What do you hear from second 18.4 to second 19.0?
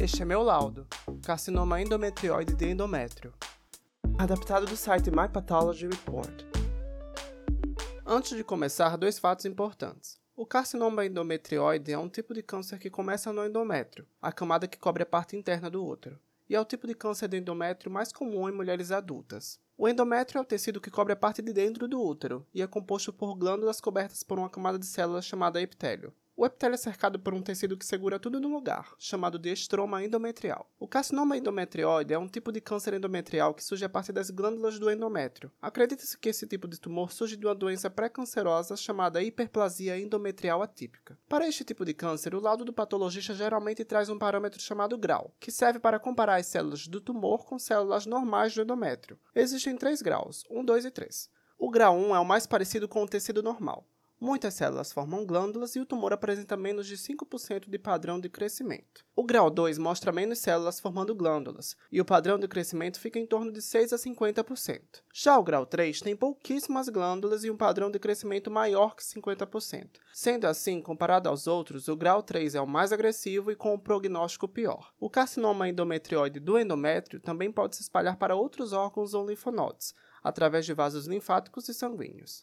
em mulheres